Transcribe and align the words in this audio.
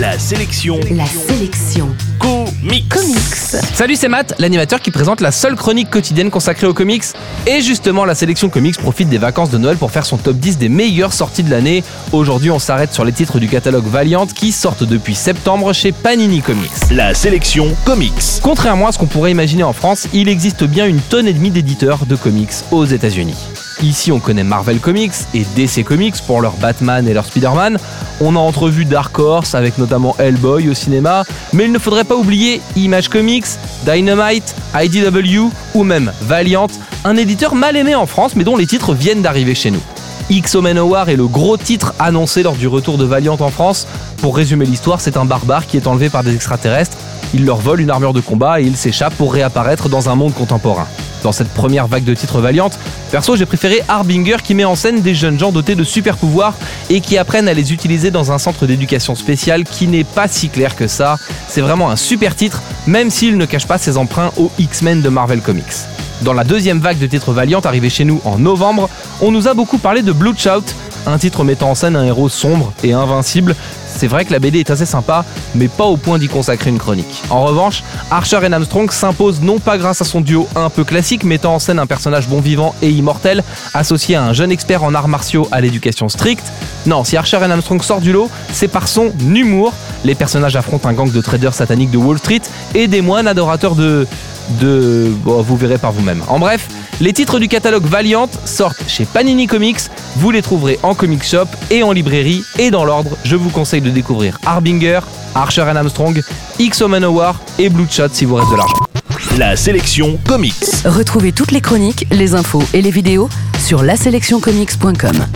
La 0.00 0.18
sélection. 0.18 0.80
La 0.92 1.04
sélection. 1.04 1.94
Comics. 2.18 2.88
Comics. 2.88 3.62
Salut, 3.74 3.96
c'est 3.96 4.08
Matt, 4.08 4.34
l'animateur 4.38 4.80
qui 4.80 4.90
présente 4.90 5.20
la 5.20 5.30
seule 5.30 5.56
chronique 5.56 5.90
quotidienne 5.90 6.30
consacrée 6.30 6.66
aux 6.66 6.72
comics. 6.72 7.04
Et 7.46 7.60
justement, 7.60 8.06
la 8.06 8.14
sélection 8.14 8.48
comics 8.48 8.78
profite 8.78 9.10
des 9.10 9.18
vacances 9.18 9.50
de 9.50 9.58
Noël 9.58 9.76
pour 9.76 9.90
faire 9.90 10.06
son 10.06 10.16
top 10.16 10.38
10 10.38 10.56
des 10.56 10.70
meilleures 10.70 11.12
sorties 11.12 11.42
de 11.42 11.50
l'année. 11.50 11.84
Aujourd'hui, 12.12 12.50
on 12.50 12.58
s'arrête 12.58 12.94
sur 12.94 13.04
les 13.04 13.12
titres 13.12 13.38
du 13.38 13.48
catalogue 13.48 13.84
Valiant 13.84 14.26
qui 14.26 14.52
sortent 14.52 14.84
depuis 14.84 15.14
septembre 15.14 15.74
chez 15.74 15.92
Panini 15.92 16.40
Comics. 16.40 16.70
La 16.90 17.12
sélection 17.12 17.76
comics. 17.84 18.40
Contrairement 18.42 18.86
à 18.86 18.92
ce 18.92 18.98
qu'on 18.98 19.06
pourrait 19.06 19.32
imaginer 19.32 19.64
en 19.64 19.74
France, 19.74 20.08
il 20.14 20.30
existe 20.30 20.64
bien 20.64 20.86
une 20.86 21.00
tonne 21.00 21.28
et 21.28 21.34
demie 21.34 21.50
d'éditeurs 21.50 22.06
de 22.06 22.16
comics 22.16 22.54
aux 22.70 22.86
États-Unis. 22.86 23.36
Ici, 23.82 24.12
on 24.12 24.20
connaît 24.20 24.44
Marvel 24.44 24.78
Comics 24.78 25.14
et 25.32 25.46
DC 25.56 25.84
Comics 25.84 26.16
pour 26.26 26.42
leur 26.42 26.52
Batman 26.56 27.08
et 27.08 27.14
leur 27.14 27.24
Spider-Man. 27.24 27.78
On 28.20 28.36
a 28.36 28.38
entrevu 28.38 28.84
Dark 28.84 29.18
Horse 29.18 29.54
avec 29.54 29.78
notamment 29.78 30.14
Hellboy 30.18 30.68
au 30.68 30.74
cinéma, 30.74 31.24
mais 31.54 31.64
il 31.64 31.72
ne 31.72 31.78
faudrait 31.78 32.04
pas 32.04 32.14
oublier 32.14 32.60
Image 32.76 33.08
Comics, 33.08 33.46
Dynamite, 33.86 34.54
IDW 34.74 35.50
ou 35.74 35.82
même 35.82 36.12
Valiant, 36.20 36.66
un 37.04 37.16
éditeur 37.16 37.54
mal 37.54 37.74
aimé 37.74 37.94
en 37.94 38.04
France 38.04 38.36
mais 38.36 38.44
dont 38.44 38.58
les 38.58 38.66
titres 38.66 38.92
viennent 38.92 39.22
d'arriver 39.22 39.54
chez 39.54 39.70
nous. 39.70 39.82
X-O 40.28 40.60
War 40.60 41.08
est 41.08 41.16
le 41.16 41.26
gros 41.26 41.56
titre 41.56 41.94
annoncé 41.98 42.42
lors 42.42 42.56
du 42.56 42.68
retour 42.68 42.98
de 42.98 43.04
Valiant 43.06 43.38
en 43.40 43.50
France. 43.50 43.88
Pour 44.18 44.36
résumer 44.36 44.66
l'histoire, 44.66 45.00
c'est 45.00 45.16
un 45.16 45.24
barbare 45.24 45.66
qui 45.66 45.78
est 45.78 45.86
enlevé 45.86 46.10
par 46.10 46.22
des 46.22 46.34
extraterrestres. 46.34 46.98
Il 47.32 47.46
leur 47.46 47.56
vole 47.56 47.80
une 47.80 47.90
armure 47.90 48.12
de 48.12 48.20
combat 48.20 48.60
et 48.60 48.64
il 48.64 48.76
s'échappe 48.76 49.14
pour 49.14 49.32
réapparaître 49.32 49.88
dans 49.88 50.10
un 50.10 50.14
monde 50.14 50.34
contemporain. 50.34 50.86
Dans 51.22 51.32
cette 51.32 51.48
première 51.48 51.86
vague 51.86 52.04
de 52.04 52.14
titres 52.14 52.40
Valiant, 52.40 52.70
perso 53.10 53.36
j'ai 53.36 53.46
préféré 53.46 53.82
Harbinger 53.88 54.36
qui 54.42 54.54
met 54.54 54.64
en 54.64 54.74
scène 54.74 55.02
des 55.02 55.14
jeunes 55.14 55.38
gens 55.38 55.52
dotés 55.52 55.74
de 55.74 55.84
super 55.84 56.16
pouvoirs 56.16 56.54
et 56.88 57.00
qui 57.00 57.18
apprennent 57.18 57.48
à 57.48 57.54
les 57.54 57.72
utiliser 57.72 58.10
dans 58.10 58.32
un 58.32 58.38
centre 58.38 58.66
d'éducation 58.66 59.14
spéciale 59.14 59.64
qui 59.64 59.86
n'est 59.86 60.04
pas 60.04 60.28
si 60.28 60.48
clair 60.48 60.76
que 60.76 60.86
ça. 60.86 61.16
C'est 61.48 61.60
vraiment 61.60 61.90
un 61.90 61.96
super 61.96 62.34
titre, 62.34 62.62
même 62.86 63.10
s'il 63.10 63.36
ne 63.36 63.44
cache 63.44 63.66
pas 63.66 63.78
ses 63.78 63.98
emprunts 63.98 64.30
aux 64.36 64.50
X-Men 64.58 65.02
de 65.02 65.08
Marvel 65.08 65.40
Comics. 65.40 65.64
Dans 66.22 66.34
la 66.34 66.44
deuxième 66.44 66.80
vague 66.80 66.98
de 66.98 67.06
titres 67.06 67.32
Valiant 67.32 67.60
arrivée 67.60 67.88
chez 67.88 68.04
nous 68.04 68.20
en 68.24 68.38
novembre, 68.38 68.90
on 69.22 69.30
nous 69.30 69.48
a 69.48 69.54
beaucoup 69.54 69.78
parlé 69.78 70.02
de 70.02 70.12
Bloodshot, 70.12 70.64
un 71.06 71.18
titre 71.18 71.44
mettant 71.44 71.70
en 71.70 71.74
scène 71.74 71.96
un 71.96 72.04
héros 72.04 72.28
sombre 72.28 72.72
et 72.82 72.92
invincible. 72.92 73.54
C'est 73.86 74.06
vrai 74.06 74.24
que 74.24 74.32
la 74.32 74.38
BD 74.38 74.60
est 74.60 74.70
assez 74.70 74.86
sympa, 74.86 75.24
mais 75.54 75.68
pas 75.68 75.84
au 75.84 75.96
point 75.96 76.18
d'y 76.18 76.28
consacrer 76.28 76.70
une 76.70 76.78
chronique. 76.78 77.22
En 77.28 77.44
revanche, 77.44 77.82
Archer 78.10 78.38
et 78.42 78.52
Armstrong 78.52 78.90
s'impose 78.90 79.40
non 79.40 79.58
pas 79.58 79.78
grâce 79.78 80.00
à 80.00 80.04
son 80.04 80.20
duo 80.20 80.48
un 80.56 80.70
peu 80.70 80.84
classique, 80.84 81.24
mettant 81.24 81.54
en 81.54 81.58
scène 81.58 81.78
un 81.78 81.86
personnage 81.86 82.28
bon 82.28 82.40
vivant 82.40 82.74
et 82.82 82.90
immortel, 82.90 83.42
associé 83.74 84.16
à 84.16 84.24
un 84.24 84.32
jeune 84.32 84.52
expert 84.52 84.84
en 84.84 84.94
arts 84.94 85.08
martiaux 85.08 85.48
à 85.52 85.60
l'éducation 85.60 86.08
stricte. 86.08 86.52
Non, 86.86 87.04
si 87.04 87.16
Archer 87.16 87.38
et 87.38 87.50
Armstrong 87.50 87.82
sort 87.82 88.00
du 88.00 88.12
lot, 88.12 88.30
c'est 88.52 88.68
par 88.68 88.88
son 88.88 89.12
humour. 89.20 89.72
Les 90.04 90.14
personnages 90.14 90.56
affrontent 90.56 90.88
un 90.88 90.92
gang 90.92 91.10
de 91.10 91.20
traders 91.20 91.54
sataniques 91.54 91.90
de 91.90 91.98
Wall 91.98 92.18
Street 92.18 92.42
et 92.74 92.88
des 92.88 93.02
moines 93.02 93.26
adorateurs 93.26 93.74
de 93.74 94.06
de... 94.58 95.12
Bon, 95.22 95.42
vous 95.42 95.56
verrez 95.56 95.78
par 95.78 95.92
vous-même. 95.92 96.22
En 96.28 96.38
bref, 96.38 96.68
les 97.00 97.12
titres 97.12 97.38
du 97.38 97.48
catalogue 97.48 97.84
Valiant 97.84 98.28
sortent 98.44 98.82
chez 98.86 99.04
Panini 99.04 99.46
Comics, 99.46 99.80
vous 100.16 100.30
les 100.30 100.42
trouverez 100.42 100.78
en 100.82 100.94
comic 100.94 101.24
shop 101.24 101.46
et 101.70 101.82
en 101.82 101.92
librairie, 101.92 102.44
et 102.58 102.70
dans 102.70 102.84
l'ordre, 102.84 103.16
je 103.24 103.36
vous 103.36 103.50
conseille 103.50 103.80
de 103.80 103.90
découvrir 103.90 104.38
Harbinger, 104.44 105.00
Archer 105.34 105.62
and 105.62 105.76
Armstrong, 105.76 106.20
X 106.58 106.80
War 106.80 107.40
et 107.58 107.68
Bloodshot 107.68 108.08
si 108.12 108.24
vous 108.24 108.36
reste 108.36 108.50
de 108.50 108.56
l'argent. 108.56 108.76
La 109.38 109.56
sélection 109.56 110.18
comics. 110.26 110.54
Retrouvez 110.84 111.32
toutes 111.32 111.52
les 111.52 111.60
chroniques, 111.60 112.06
les 112.10 112.34
infos 112.34 112.62
et 112.74 112.82
les 112.82 112.90
vidéos 112.90 113.28
sur 113.58 113.82
laselectioncomics.com. 113.82 115.26